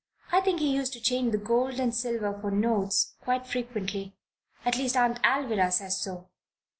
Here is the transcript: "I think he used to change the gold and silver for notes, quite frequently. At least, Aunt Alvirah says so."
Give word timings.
"I 0.31 0.41
think 0.41 0.59
he 0.59 0.73
used 0.75 0.93
to 0.93 0.99
change 0.99 1.31
the 1.31 1.37
gold 1.37 1.79
and 1.79 1.93
silver 1.93 2.33
for 2.41 2.49
notes, 2.49 3.13
quite 3.21 3.45
frequently. 3.45 4.15
At 4.65 4.75
least, 4.79 4.97
Aunt 4.97 5.21
Alvirah 5.23 5.71
says 5.71 6.01
so." 6.01 6.29